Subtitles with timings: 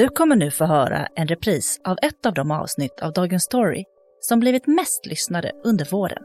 [0.00, 3.84] Du kommer nu få höra en repris av ett av de avsnitt av Dagens Story
[4.20, 6.22] som blivit mest lyssnade under våren.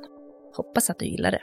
[0.55, 1.42] Hoppas att du gillar det.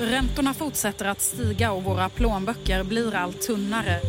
[0.00, 4.00] Räntorna fortsätter att stiga och våra plånböcker blir allt tunnare.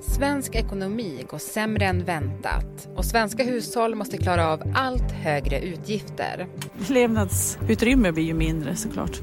[0.00, 6.46] Svensk ekonomi går sämre än väntat och svenska hushåll måste klara av allt högre utgifter.
[6.90, 9.20] Levnadsutrymme blir ju mindre såklart.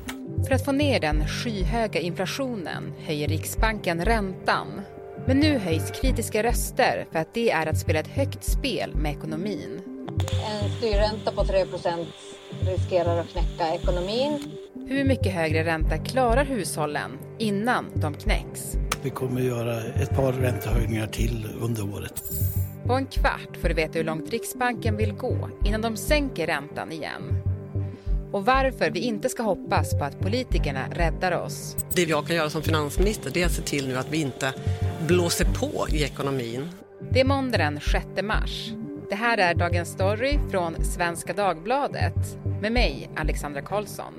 [0.47, 4.67] För att få ner den skyhöga inflationen höjer Riksbanken räntan.
[5.27, 9.11] Men nu höjs kritiska röster för att det är att spela ett högt spel med
[9.11, 9.82] ekonomin.
[10.63, 12.05] En styrränta på 3%
[12.61, 14.51] riskerar att knäcka ekonomin.
[14.87, 18.77] Hur mycket högre ränta klarar hushållen innan de knäcks?
[19.04, 22.24] Vi kommer göra ett par räntehöjningar till under året.
[22.85, 26.91] På en kvart får du veta hur långt Riksbanken vill gå innan de sänker räntan
[26.91, 27.40] igen.
[28.31, 31.75] Och varför vi inte ska hoppas på att politikerna räddar oss.
[31.95, 34.53] Det jag kan göra som finansminister är att se till nu att vi inte
[35.07, 36.69] blåser på i ekonomin.
[37.11, 38.71] Det är måndag den 6 mars.
[39.09, 44.13] Det här är Dagens Story från Svenska Dagbladet med mig, Alexandra Karlsson.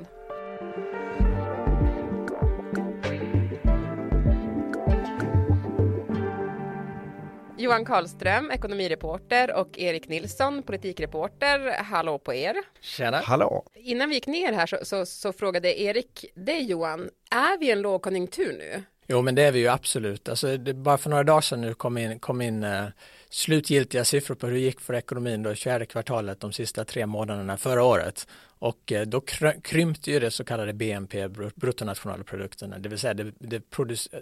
[7.62, 11.82] Johan Karlström, ekonomireporter och Erik Nilsson, politikreporter.
[11.82, 12.56] Hallå på er!
[12.80, 13.16] Tjena!
[13.16, 13.64] Hallå!
[13.74, 17.70] Innan vi gick ner här så, så, så frågade Erik dig Johan, är vi i
[17.70, 18.82] en lågkonjunktur nu?
[19.06, 20.28] Jo men det är vi ju absolut.
[20.28, 22.84] Alltså, det, bara för några dagar sedan nu kom in, kom in uh,
[23.32, 27.56] slutgiltiga siffror på hur det gick för ekonomin då fjärde kvartalet de sista tre månaderna
[27.56, 28.26] förra året.
[28.58, 29.20] Och eh, då
[29.62, 33.62] krympte ju det så kallade BNP, bruttonationalprodukterna, det vill säga det, det,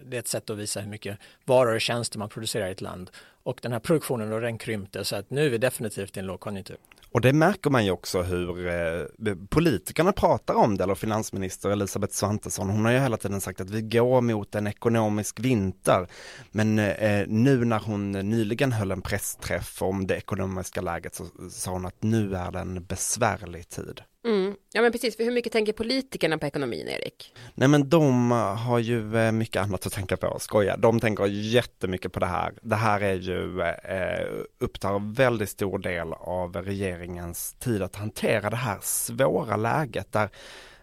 [0.04, 2.80] det, är ett sätt att visa hur mycket varor och tjänster man producerar i ett
[2.80, 3.10] land.
[3.42, 6.26] Och den här produktionen då den krympte så att nu är vi definitivt i en
[6.26, 6.76] lågkonjunktur.
[7.12, 12.14] Och det märker man ju också hur eh, politikerna pratar om det, eller finansminister Elisabeth
[12.14, 16.06] Svantesson, hon har ju hela tiden sagt att vi går mot en ekonomisk vinter.
[16.50, 21.70] Men eh, nu när hon nyligen höll en pressträff om det ekonomiska läget så sa
[21.70, 24.02] hon att nu är det en besvärlig tid.
[24.24, 24.54] Mm.
[24.72, 27.34] Ja men precis, för hur mycket tänker politikerna på ekonomin Erik?
[27.54, 30.76] Nej men de äh, har ju äh, mycket annat att tänka på, skoja.
[30.76, 32.52] De tänker jättemycket på det här.
[32.62, 34.28] Det här är ju, eh,
[34.58, 40.30] upptar väldigt stor del av regeringens tid att hantera det här svåra läget där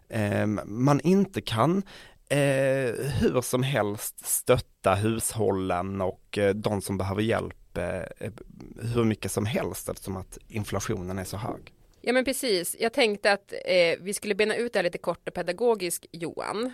[0.09, 1.83] eh, man inte kan
[2.29, 8.29] eh, hur som helst stötta hushållen och eh, de som behöver hjälp eh,
[8.93, 11.73] hur mycket som helst eftersom att inflationen är så hög.
[12.07, 15.27] Ja men precis, jag tänkte att eh, vi skulle bena ut det här lite kort
[15.27, 16.73] och pedagogiskt Johan.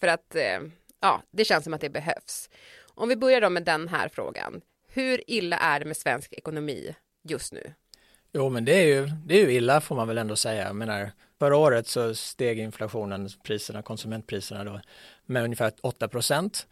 [0.00, 0.60] För att eh,
[1.00, 2.50] ja, det känns som att det behövs.
[2.94, 4.60] Om vi börjar då med den här frågan.
[4.88, 6.94] Hur illa är det med svensk ekonomi
[7.28, 7.74] just nu?
[8.32, 10.66] Jo men det är ju, det är ju illa får man väl ändå säga.
[10.66, 14.80] Jag menar, förra året så steg inflationen, priserna, konsumentpriserna då
[15.26, 16.66] med ungefär 8 procent.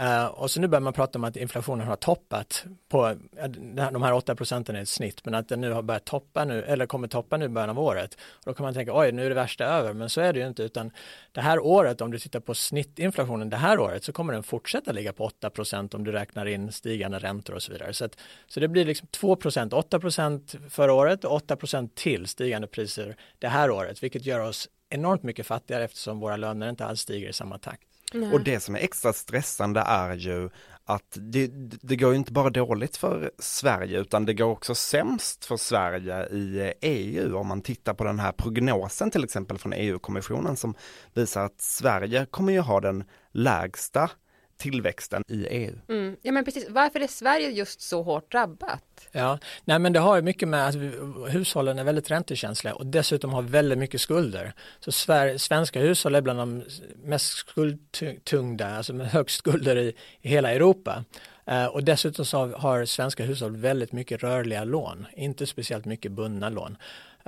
[0.00, 3.48] Uh, och så nu börjar man prata om att inflationen har toppat på, eh,
[3.92, 6.62] de här 8 procenten är ett snitt, men att den nu har börjat toppa nu,
[6.62, 8.14] eller kommer toppa nu i början av året.
[8.14, 10.40] Och då kan man tänka, oj, nu är det värsta över, men så är det
[10.40, 10.90] ju inte, utan
[11.32, 14.92] det här året, om du tittar på snittinflationen det här året, så kommer den fortsätta
[14.92, 17.92] ligga på 8 procent om du räknar in stigande räntor och så vidare.
[17.92, 21.94] Så, att, så det blir liksom 2 procent, 8 procent förra året och 8 procent
[21.94, 26.68] till stigande priser det här året, vilket gör oss enormt mycket fattigare eftersom våra löner
[26.70, 27.95] inte alls stiger i samma takt.
[28.12, 28.32] Nej.
[28.32, 30.50] Och det som är extra stressande är ju
[30.84, 31.46] att det,
[31.82, 36.72] det går inte bara dåligt för Sverige utan det går också sämst för Sverige i
[36.80, 40.74] EU om man tittar på den här prognosen till exempel från EU-kommissionen som
[41.14, 44.10] visar att Sverige kommer ju ha den lägsta
[44.56, 45.74] tillväxten i EU.
[45.88, 46.16] Mm.
[46.22, 49.08] Ja men precis, varför är Sverige just så hårt drabbat?
[49.12, 50.92] Ja, nej men det har ju mycket med att vi,
[51.28, 54.52] hushållen är väldigt räntekänsliga och dessutom har väldigt mycket skulder.
[54.80, 56.62] Så Sver, svenska hushåll är bland de
[57.02, 61.04] mest skuldtyngda, alltså med högst skulder i, i hela Europa.
[61.50, 66.48] Uh, och dessutom så har svenska hushåll väldigt mycket rörliga lån, inte speciellt mycket bundna
[66.48, 66.76] lån.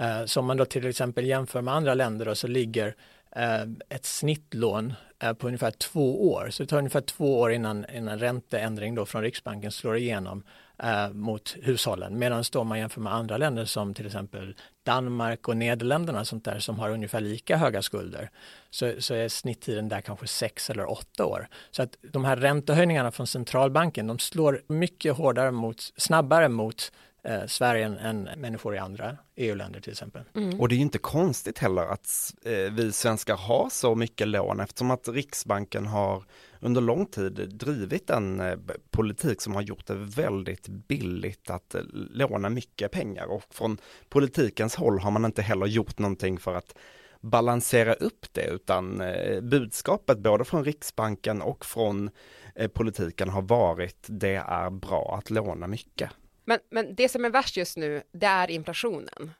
[0.01, 2.95] Uh, så om man då till exempel jämför med andra länder då, så ligger
[3.37, 6.49] Eh, ett snittlån eh, på ungefär två år.
[6.51, 10.43] Så det tar ungefär två år innan, innan ränteändring då från Riksbanken slår igenom
[10.83, 12.19] eh, mot hushållen.
[12.19, 16.59] Medan då man jämför med andra länder som till exempel Danmark och Nederländerna sånt där
[16.59, 18.31] som har ungefär lika höga skulder
[18.71, 21.49] så, så är snitttiden där kanske sex eller åtta år.
[21.71, 26.93] Så att de här räntehöjningarna från centralbanken de slår mycket hårdare mot, snabbare mot
[27.23, 30.23] eh, Sverige än, än människor i andra EU-länder till exempel.
[30.35, 30.61] Mm.
[30.61, 34.91] Och det är inte konstigt heller att eh, vi svenskar har så mycket lån eftersom
[34.91, 36.25] att Riksbanken har
[36.61, 38.59] under lång tid drivit en eh,
[38.91, 43.79] politik som har gjort det väldigt billigt att eh, låna mycket pengar och från
[44.09, 46.75] politikens håll har man inte heller gjort någonting för att
[47.21, 52.11] balansera upp det utan eh, budskapet både från Riksbanken och från
[52.55, 56.11] eh, politiken har varit, det är bra att låna mycket.
[56.49, 59.33] Men, men det som är värst just nu, det är inflationen.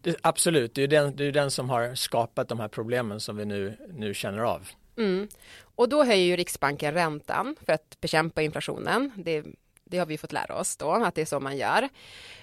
[0.00, 3.36] Det, absolut, det är, den, det är den som har skapat de här problemen som
[3.36, 4.68] vi nu, nu känner av.
[4.96, 5.28] Mm.
[5.60, 9.12] Och då höjer ju Riksbanken räntan för att bekämpa inflationen.
[9.16, 9.44] Det,
[9.84, 11.88] det har vi fått lära oss då, att det är så man gör.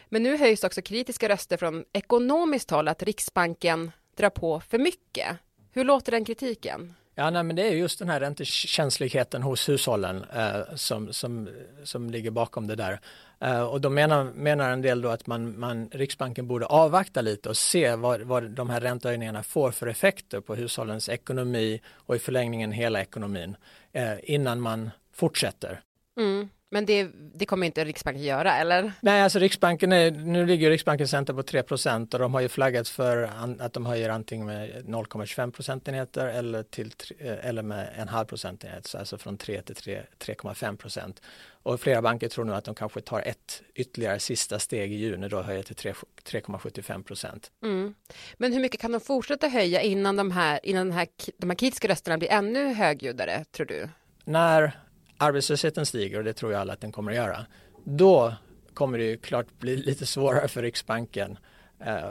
[0.10, 5.38] Men nu höjs också kritiska röster från ekonomiskt håll att Riksbanken drar på för mycket.
[5.72, 6.94] Hur låter den kritiken?
[7.16, 11.50] Ja, nej, men det är just den här räntekänsligheten hos hushållen eh, som, som,
[11.84, 13.00] som ligger bakom det där.
[13.40, 17.50] Eh, och då menar, menar en del då att man, man, Riksbanken borde avvakta lite
[17.50, 22.20] och se vad, vad de här räntehöjningarna får för effekter på hushållens ekonomi och i
[22.20, 23.56] förlängningen hela ekonomin
[23.92, 25.82] eh, innan man fortsätter.
[26.18, 26.50] Mm.
[26.74, 28.92] Men det, det, kommer inte Riksbanken göra, eller?
[29.02, 32.88] Nej, alltså Riksbanken är, nu ligger Riksbankens ränta på 3% och de har ju flaggat
[32.88, 33.30] för
[33.60, 38.96] att de höjer antingen med 0,25 procentenheter eller, till, eh, eller med en halv procentenhet,
[38.96, 41.22] alltså från 3 till 3,5 procent.
[41.64, 45.28] Och flera banker tror nu att de kanske tar ett ytterligare sista steg i juni
[45.28, 47.52] då höjer till 3,75 procent.
[47.64, 47.96] Mm.
[48.38, 51.88] Men hur mycket kan de fortsätta höja innan de här, innan här, de här kritiska
[51.88, 53.90] rösterna blir ännu högljuddare, tror du?
[54.26, 54.83] När
[55.24, 57.46] arbetslösheten stiger och det tror jag alla att den kommer att göra,
[57.84, 58.34] då
[58.74, 61.38] kommer det ju klart bli lite svårare för Riksbanken
[61.80, 62.10] eh,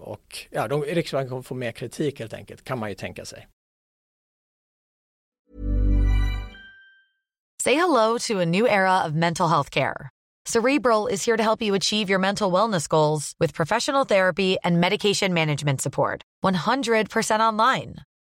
[0.00, 3.48] och ja, de, Riksbanken kommer få mer kritik helt enkelt, kan man ju tänka sig.
[7.62, 10.10] Say hello to a new era of mental health care.
[10.46, 14.80] Cerebral is here to help you achieve your mental wellness goals with professional therapy and
[14.80, 16.22] medication management support.
[16.44, 17.94] 100% online.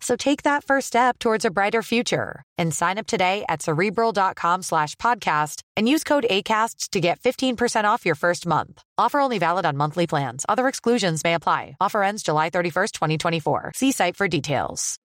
[0.00, 4.62] So take that first step towards a brighter future and sign up today at cerebral.com
[4.62, 8.82] slash podcast and use code ACasts to get 15% off your first month.
[8.98, 10.44] Offer only valid on monthly plans.
[10.48, 11.76] Other exclusions may apply.
[11.80, 13.72] Offer ends July 31st, 2024.
[13.74, 14.96] See site for details.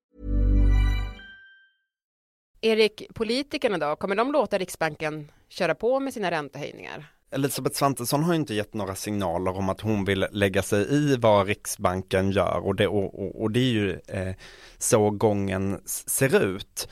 [2.64, 7.06] Erik, politikerna då, kommer de låta Riksbanken köra på med sina räntehöjningar?
[7.32, 11.48] Elisabeth Svantesson har inte gett några signaler om att hon vill lägga sig i vad
[11.48, 14.36] Riksbanken gör och det, och, och, och det är ju eh,
[14.78, 16.88] så gången ser ut.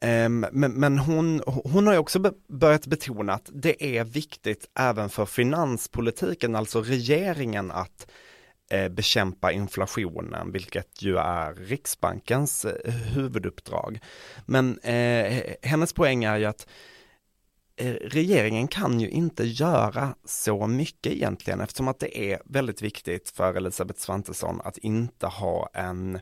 [0.00, 5.08] Eh, men, men hon, hon har ju också börjat betona att det är viktigt även
[5.08, 8.06] för finanspolitiken, alltså regeringen att
[8.70, 14.00] eh, bekämpa inflationen, vilket ju är Riksbankens eh, huvuduppdrag.
[14.46, 16.93] Men eh, hennes poäng är ju att Eh,
[17.76, 23.30] Eh, regeringen kan ju inte göra så mycket egentligen eftersom att det är väldigt viktigt
[23.30, 26.20] för Elisabeth Svantesson att inte ha en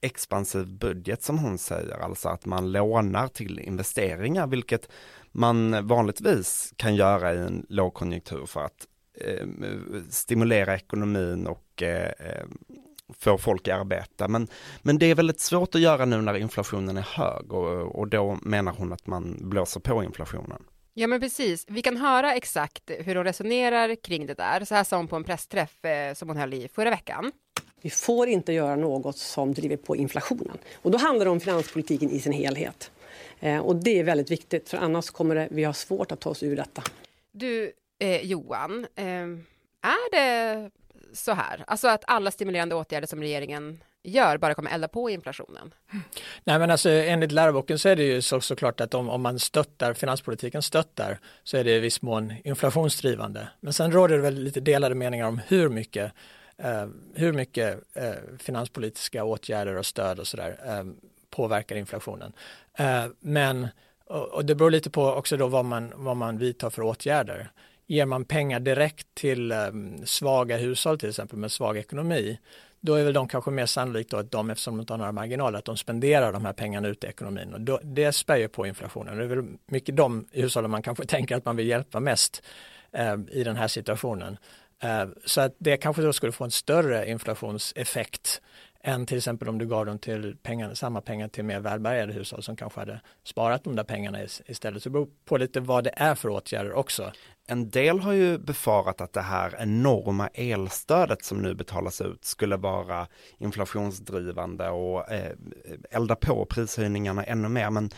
[0.00, 4.88] expansiv budget som hon säger, alltså att man lånar till investeringar, vilket
[5.32, 8.86] man vanligtvis kan göra i en lågkonjunktur för att
[9.20, 9.46] eh,
[10.10, 12.46] stimulera ekonomin och eh, eh
[13.18, 14.28] få folk i arbete.
[14.28, 14.48] Men,
[14.82, 18.38] men det är väldigt svårt att göra nu när inflationen är hög och, och då
[18.42, 20.62] menar hon att man blåser på inflationen.
[20.94, 24.64] Ja men precis, vi kan höra exakt hur hon resonerar kring det där.
[24.64, 27.32] Så här sa hon på en pressträff eh, som hon höll i förra veckan.
[27.80, 30.58] Vi får inte göra något som driver på inflationen.
[30.74, 32.90] Och då handlar det om finanspolitiken i sin helhet.
[33.40, 36.30] Eh, och det är väldigt viktigt, för annars kommer det, vi ha svårt att ta
[36.30, 36.82] oss ur detta.
[37.32, 39.04] Du, eh, Johan, eh,
[39.82, 40.70] är det
[41.12, 45.74] så här, alltså att alla stimulerande åtgärder som regeringen gör bara kommer elda på inflationen?
[46.44, 49.38] Nej men alltså enligt läroboken så är det ju så, såklart att om, om man
[49.38, 53.48] stöttar, finanspolitiken stöttar, så är det i viss mån inflationsdrivande.
[53.60, 56.12] Men sen råder det väl lite delade meningar om hur mycket,
[56.56, 60.84] eh, hur mycket eh, finanspolitiska åtgärder och stöd och sådär eh,
[61.30, 62.32] påverkar inflationen.
[62.78, 63.68] Eh, men
[64.12, 67.50] och, och det beror lite på också då vad man, vad man vidtar för åtgärder.
[67.92, 72.38] Ger man pengar direkt till ehm, svaga hushåll till exempel med svag ekonomi,
[72.80, 75.12] då är väl de kanske mer sannolikt då att de, eftersom de inte har några
[75.12, 78.48] marginaler, att de spenderar de här pengarna ut i ekonomin och då, det spär ju
[78.48, 79.16] på inflationen.
[79.16, 82.42] Det är väl mycket de hushållen man kanske tänker att man vill hjälpa mest
[82.92, 84.36] eh, i den här situationen.
[84.82, 88.42] Eh, så att det kanske då skulle få en större inflationseffekt
[88.82, 92.42] än till exempel om du gav dem till pengar, samma pengar till mer välbärgade hushåll
[92.42, 94.82] som kanske hade sparat de där pengarna istället.
[94.82, 97.12] Så det beror på lite vad det är för åtgärder också.
[97.46, 102.56] En del har ju befarat att det här enorma elstödet som nu betalas ut skulle
[102.56, 103.06] vara
[103.38, 105.32] inflationsdrivande och eh,
[105.90, 107.70] elda på prishöjningarna ännu mer.
[107.70, 107.90] Men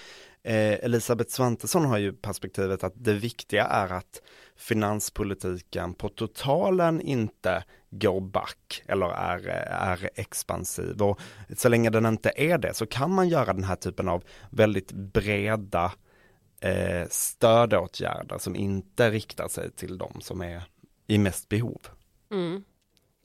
[0.46, 4.22] Eh, Elisabeth Svantesson har ju perspektivet att det viktiga är att
[4.56, 11.02] finanspolitiken på totalen inte går back eller är, är expansiv.
[11.02, 11.20] Och
[11.56, 14.92] så länge den inte är det så kan man göra den här typen av väldigt
[14.92, 15.92] breda
[16.60, 20.62] eh, stödåtgärder som inte riktar sig till de som är
[21.06, 21.80] i mest behov.
[22.30, 22.64] Mm.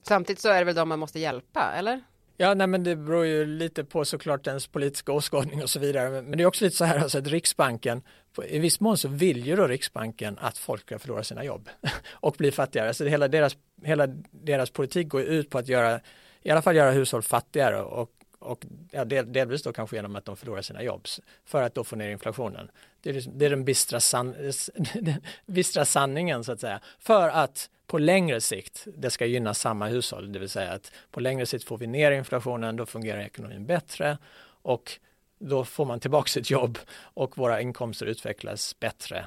[0.04, 2.02] Samtidigt så är det väl de man måste hjälpa, eller?
[2.42, 6.22] Ja, nej, men det beror ju lite på såklart ens politiska åskådning och så vidare.
[6.22, 8.02] Men det är också lite så här alltså att Riksbanken,
[8.48, 11.70] i viss mån så vill ju då Riksbanken att folk ska förlora sina jobb
[12.12, 12.88] och bli fattigare.
[12.88, 16.00] Alltså hela deras, hela deras politik går ut på att göra,
[16.42, 20.26] i alla fall göra hushåll fattigare och, och ja, del, delvis då kanske genom att
[20.26, 21.08] de förlorar sina jobb
[21.46, 22.72] för att då få ner inflationen.
[23.02, 24.32] Det är, liksom, det är den bistra, san,
[24.94, 26.80] den bistra sanningen så att säga.
[27.00, 31.20] För att på längre sikt det ska gynna samma hushåll, det vill säga att på
[31.20, 34.18] längre sikt får vi ner inflationen, då fungerar ekonomin bättre
[34.62, 34.92] och
[35.40, 39.26] då får man tillbaka sitt jobb och våra inkomster utvecklas bättre.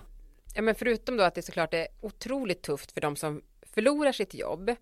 [0.54, 4.34] Ja, men förutom då att det såklart är otroligt tufft för de som förlorar sitt
[4.34, 4.74] jobb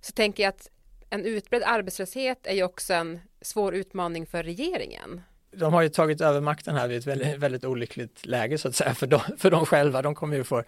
[0.00, 0.70] så tänker jag att
[1.10, 5.22] en utbredd arbetslöshet är ju också en svår utmaning för regeringen
[5.56, 8.74] de har ju tagit över makten här vid ett väldigt, väldigt olyckligt läge så att
[8.74, 10.02] säga för dem, för de själva.
[10.02, 10.62] De kommer, ju få,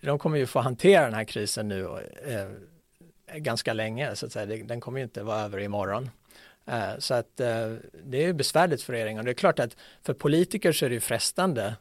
[0.00, 1.84] de kommer ju få hantera den här krisen nu
[2.24, 4.64] eh, ganska länge så att säga.
[4.64, 6.10] Den kommer ju inte vara över imorgon.
[6.66, 9.24] Eh, så att eh, det är besvärligt för regeringen.
[9.24, 11.74] Det är klart att för politiker så är det ju frestande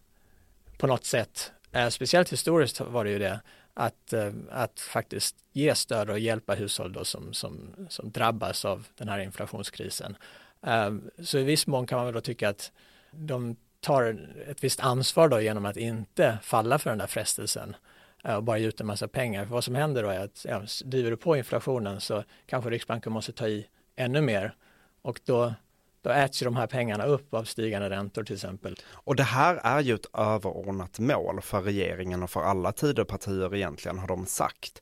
[0.78, 3.40] på något sätt, eh, speciellt historiskt var det ju det,
[3.74, 8.88] att, eh, att faktiskt ge stöd och hjälpa hushåll då som, som, som drabbas av
[8.98, 10.18] den här inflationskrisen.
[10.62, 12.72] Ehm, så i viss mån kan man väl då tycka att
[13.12, 17.76] de tar ett visst ansvar då genom att inte falla för den där frestelsen
[18.24, 19.46] eh, och bara ge ut en massa pengar.
[19.46, 23.12] För vad som händer då är att ja, driver du på inflationen så kanske Riksbanken
[23.12, 24.56] måste ta i ännu mer
[25.02, 25.54] och då
[26.02, 28.76] då äts ju de här pengarna upp av stigande räntor till exempel.
[28.92, 34.00] Och det här är ju ett överordnat mål för regeringen och för alla Tidöpartier egentligen
[34.00, 34.82] har de sagt.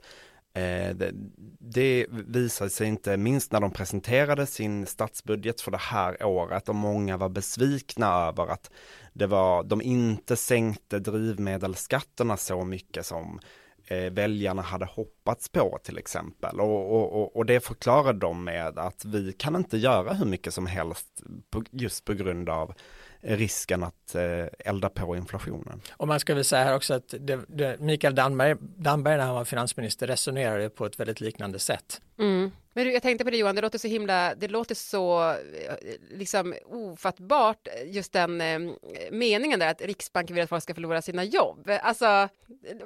[0.55, 1.11] Eh, det,
[1.59, 6.75] det visade sig inte minst när de presenterade sin statsbudget för det här året och
[6.75, 8.71] många var besvikna över att
[9.13, 13.39] det var, de inte sänkte drivmedelsskatterna så mycket som
[13.87, 16.59] eh, väljarna hade hoppats på till exempel.
[16.59, 20.65] Och, och, och, det förklarade de med att vi kan inte göra hur mycket som
[20.65, 22.73] helst på, just på grund av
[23.25, 25.81] risken att eh, elda på inflationen.
[25.91, 29.35] Och man ska väl säga här också att det, det, Mikael Damberg, Damberg när han
[29.35, 32.01] var finansminister resonerade på ett väldigt liknande sätt.
[32.19, 32.51] Mm.
[32.73, 35.35] Men jag tänkte på det Johan, det låter så himla, det låter så eh,
[36.11, 38.59] liksom ofattbart just den eh,
[39.11, 41.69] meningen där att Riksbanken vill att folk ska förlora sina jobb.
[41.81, 42.29] Alltså,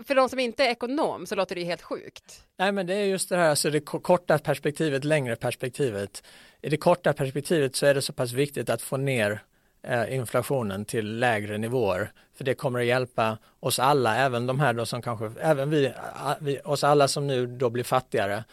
[0.04, 2.44] för de som inte är ekonom så låter det ju helt sjukt.
[2.58, 6.24] Nej men det är just det här, alltså det korta perspektivet, längre perspektivet.
[6.62, 9.49] I det korta perspektivet så är det så pass viktigt att få ner Eh,
[9.82, 12.12] Eh, inflationen till lägre nivåer.
[12.34, 15.94] För det kommer att hjälpa oss alla, även de här då som kanske, även vi,
[16.40, 18.44] vi oss alla som nu då blir fattigare.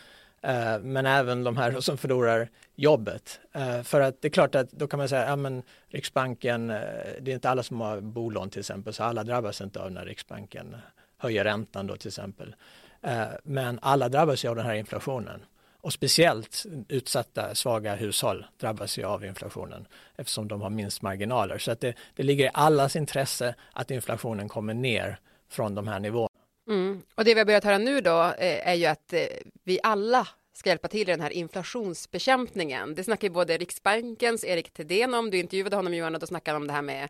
[0.42, 3.40] Eh, men även de här som förlorar jobbet.
[3.52, 6.78] Eh, för att det är klart att då kan man säga, ja men Riksbanken, eh,
[7.20, 10.04] det är inte alla som har bolån till exempel, så alla drabbas inte av när
[10.04, 10.76] Riksbanken
[11.18, 12.54] höjer räntan då till exempel.
[13.02, 15.40] Eh, men alla drabbas ju av den här inflationen.
[15.86, 21.58] Och speciellt utsatta svaga hushåll drabbas ju av inflationen eftersom de har minst marginaler.
[21.58, 26.00] Så att det, det ligger i allas intresse att inflationen kommer ner från de här
[26.00, 26.28] nivåerna.
[26.68, 27.02] Mm.
[27.14, 29.20] Och det vi har börjat höra nu då eh, är ju att eh,
[29.64, 32.94] vi alla ska hjälpa till i den här inflationsbekämpningen.
[32.94, 36.54] Det snackar ju både Riksbankens Erik Thedéen om, du intervjuade honom Johan och då snackade
[36.54, 37.08] han om det här med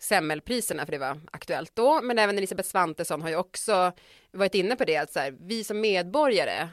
[0.00, 3.92] semmelpriserna för det var aktuellt då, men även Elisabeth Svantesson har ju också
[4.30, 6.68] varit inne på det att så här, vi som medborgare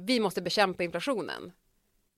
[0.00, 1.52] vi måste bekämpa inflationen.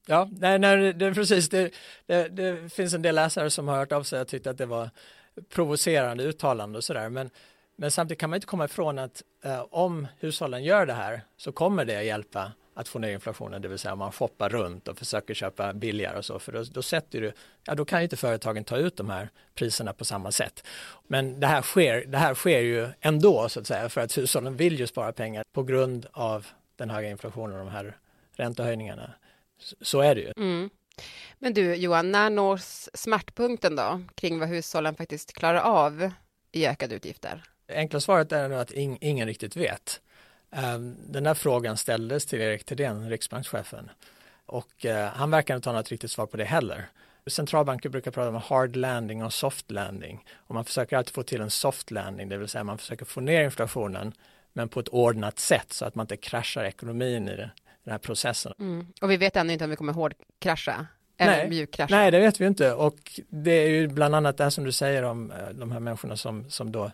[0.06, 1.48] Ja, nej, nej, det, precis.
[1.48, 1.70] Det,
[2.06, 4.66] det, det, finns en del läsare som har hört av sig och tyckt att det
[4.66, 4.90] var
[5.48, 7.08] provocerande uttalande och sådär.
[7.08, 7.30] Men,
[7.76, 11.52] men samtidigt kan man inte komma ifrån att eh, om hushållen gör det här så
[11.52, 14.88] kommer det att hjälpa att få ner inflationen, det vill säga om man shoppar runt
[14.88, 17.32] och försöker köpa billigare och så, för då, då, sätter du,
[17.66, 20.66] ja då kan ju inte företagen ta ut de här priserna på samma sätt.
[21.06, 24.56] Men det här sker, det här sker ju ändå så att säga, för att hushållen
[24.56, 26.46] vill ju spara pengar på grund av
[26.82, 27.96] den höga inflationen och de här
[28.32, 29.10] räntehöjningarna.
[29.80, 30.32] Så är det ju.
[30.36, 30.70] Mm.
[31.38, 36.10] Men du Johan, när nås smärtpunkten då kring vad hushållen faktiskt klarar av
[36.52, 37.44] i ökade utgifter?
[37.68, 40.00] Enkla svaret är att in, ingen riktigt vet.
[40.50, 43.90] Um, den där frågan ställdes till Erik Thedéen, riksbankschefen,
[44.46, 46.88] och uh, han verkar inte ha något riktigt svar på det heller.
[47.26, 51.40] Centralbanker brukar prata om hard landing och soft landing och man försöker alltid få till
[51.40, 54.14] en soft landing, det vill säga man försöker få ner inflationen
[54.52, 57.50] men på ett ordnat sätt så att man inte kraschar ekonomin i den
[57.86, 58.52] här processen.
[58.58, 58.86] Mm.
[59.00, 61.48] Och vi vet ännu inte om vi kommer hårdkrascha Eller Nej.
[61.48, 61.90] mjukkrasch?
[61.90, 64.72] Nej, det vet vi inte och det är ju bland annat det här som du
[64.72, 66.90] säger om eh, de här människorna som, som då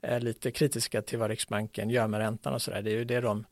[0.00, 2.82] är lite kritiska till vad Riksbanken gör med räntan och sådär.
[2.82, 3.44] Det är ju det de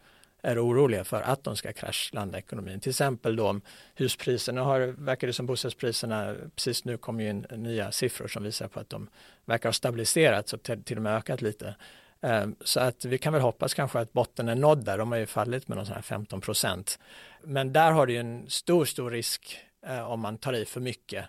[0.42, 2.80] är oroliga för att de ska kraschlanda ekonomin.
[2.80, 3.62] Till exempel då om
[3.94, 8.68] huspriserna har, verkar det som bostadspriserna, precis nu kommer ju in nya siffror som visar
[8.68, 9.08] på att de
[9.44, 11.74] verkar ha stabiliserats och till och med ökat lite.
[12.22, 15.18] Ehm, så att vi kan väl hoppas kanske att botten är nådd där, de har
[15.18, 16.98] ju fallit med någon sån här 15 procent.
[17.42, 20.80] Men där har det ju en stor, stor risk eh, om man tar i för
[20.80, 21.24] mycket.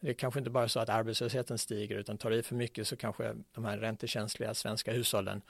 [0.00, 2.96] Det är kanske inte bara så att arbetslösheten stiger utan tar i för mycket så
[2.96, 5.42] kanske de här räntekänsliga svenska hushållen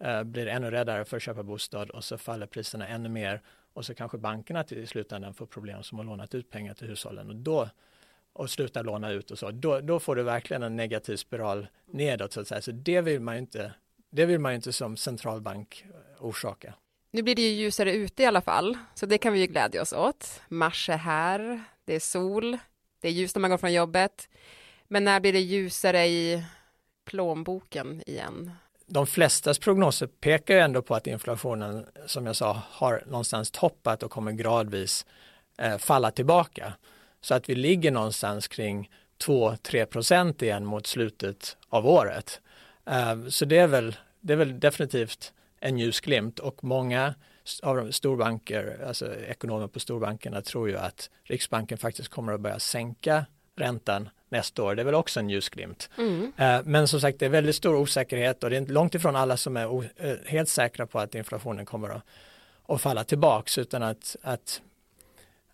[0.00, 3.86] eh, blir ännu räddare för att köpa bostad och så faller priserna ännu mer och
[3.86, 7.28] så kanske bankerna till i slutändan får problem som har lånat ut pengar till hushållen
[7.28, 7.68] och då
[8.32, 12.32] och slutar låna ut och så, då, då får du verkligen en negativ spiral nedåt
[12.32, 12.60] så att säga.
[12.60, 13.72] Så det vill man ju inte,
[14.16, 16.74] det vill man ju inte som centralbank eh, orsaka.
[17.10, 19.82] Nu blir det ju ljusare ute i alla fall, så det kan vi ju glädja
[19.82, 20.40] oss åt.
[20.48, 22.58] Mars är här, det är sol,
[23.00, 24.28] det är ljust när man går från jobbet.
[24.88, 26.44] Men när blir det ljusare i
[27.04, 28.50] plånboken igen?
[28.86, 34.02] de flestas prognoser pekar ju ändå på att inflationen, som jag sa, har någonstans toppat
[34.02, 35.06] och kommer gradvis
[35.58, 36.72] eh, falla tillbaka.
[37.20, 38.90] Så att vi ligger någonstans kring
[39.24, 42.40] 2-3 procent igen mot slutet av året.
[42.86, 43.96] Eh, så det är, väl,
[44.26, 47.14] det är väl definitivt en ljusglimt och många
[47.62, 52.58] av de storbanker, alltså ekonomer på storbankerna tror ju att Riksbanken faktiskt kommer att börja
[52.58, 54.74] sänka räntan nästa år.
[54.74, 55.90] Det är väl också en ljusglimt.
[55.98, 56.32] Mm.
[56.36, 59.16] Eh, Men som sagt, det är väldigt stor osäkerhet och det är inte långt ifrån
[59.16, 62.02] alla som är eh, helt säkra på att inflationen kommer att,
[62.68, 64.62] att falla tillbaks utan att, att,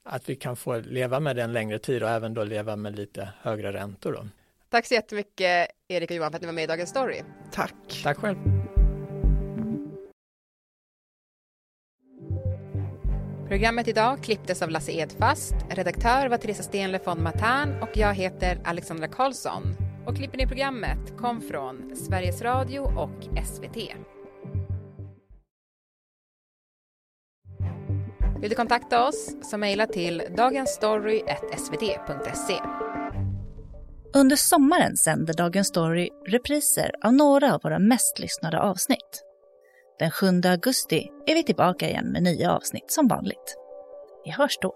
[0.03, 3.29] att vi kan få leva med den längre tid och även då leva med lite
[3.43, 4.13] högre räntor.
[4.13, 4.29] Då.
[4.69, 7.23] Tack så jättemycket Erik och Johan för att ni var med i Dagens Story.
[7.53, 7.75] Tack.
[8.03, 8.62] Tack själv.
[13.53, 18.61] Programmet idag klipptes av Lasse Edfast, redaktör var Teresa Stenle von Matern och jag heter
[18.65, 19.63] Alexandra Karlsson.
[20.07, 23.77] Och klippen i programmet kom från Sveriges Radio och SVT.
[28.41, 32.61] Vill du kontakta oss så mejla till dagensstory.svt.se.
[34.15, 39.32] Under sommaren sänder Dagens Story repriser av några av våra mest lyssnade avsnitt.
[40.03, 43.57] Den 7 augusti är vi tillbaka igen med nya avsnitt som vanligt.
[44.25, 44.75] Vi hörs då.